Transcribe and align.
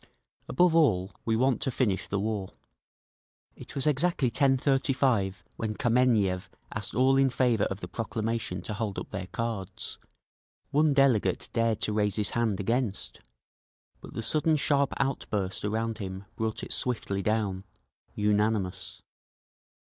Above 0.49 0.73
all, 0.73 1.11
we 1.25 1.35
want 1.35 1.61
to 1.61 1.69
finish 1.69 2.07
the 2.07 2.19
war…." 2.19 2.49
It 3.55 3.75
was 3.75 3.85
exactly 3.85 4.31
10:35 4.31 5.43
when 5.57 5.75
Kameniev 5.75 6.49
asked 6.73 6.95
all 6.95 7.17
in 7.17 7.29
favour 7.29 7.65
of 7.65 7.81
the 7.81 7.87
proclamation 7.87 8.63
to 8.63 8.73
hold 8.73 8.97
up 8.97 9.11
their 9.11 9.27
cards. 9.27 9.99
One 10.71 10.95
delegate 10.95 11.49
dared 11.53 11.81
to 11.81 11.93
raise 11.93 12.15
his 12.15 12.31
hand 12.31 12.59
against, 12.59 13.19
but 13.99 14.15
the 14.15 14.23
sudden 14.23 14.55
sharp 14.55 14.91
outburst 14.97 15.63
around 15.63 15.99
him 15.99 16.25
brought 16.35 16.63
it 16.63 16.73
swiftly 16.73 17.21
down…. 17.21 17.63
Unanimous. 18.15 19.03